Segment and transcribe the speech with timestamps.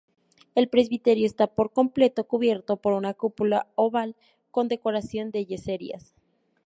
[0.55, 4.15] El presbiterio esta por completo cubierto por una cúpula oval
[4.49, 6.15] con decoración de yeserías.